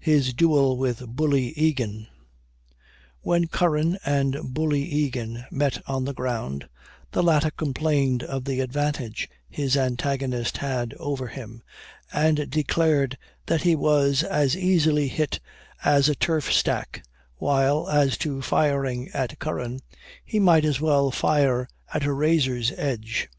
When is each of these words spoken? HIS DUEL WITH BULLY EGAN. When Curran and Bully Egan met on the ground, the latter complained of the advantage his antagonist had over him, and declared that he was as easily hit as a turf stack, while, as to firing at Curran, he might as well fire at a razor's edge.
HIS 0.00 0.34
DUEL 0.34 0.76
WITH 0.76 1.16
BULLY 1.16 1.54
EGAN. 1.58 2.06
When 3.22 3.46
Curran 3.46 3.96
and 4.04 4.52
Bully 4.52 4.82
Egan 4.84 5.46
met 5.50 5.80
on 5.88 6.04
the 6.04 6.12
ground, 6.12 6.68
the 7.12 7.22
latter 7.22 7.50
complained 7.50 8.22
of 8.22 8.44
the 8.44 8.60
advantage 8.60 9.30
his 9.48 9.74
antagonist 9.74 10.58
had 10.58 10.92
over 11.00 11.28
him, 11.28 11.62
and 12.12 12.50
declared 12.50 13.16
that 13.46 13.62
he 13.62 13.74
was 13.74 14.22
as 14.22 14.54
easily 14.54 15.08
hit 15.08 15.40
as 15.82 16.06
a 16.10 16.14
turf 16.14 16.52
stack, 16.52 17.02
while, 17.36 17.88
as 17.88 18.18
to 18.18 18.42
firing 18.42 19.08
at 19.14 19.38
Curran, 19.38 19.80
he 20.22 20.38
might 20.38 20.66
as 20.66 20.82
well 20.82 21.10
fire 21.10 21.66
at 21.94 22.04
a 22.04 22.12
razor's 22.12 22.72
edge. 22.76 23.30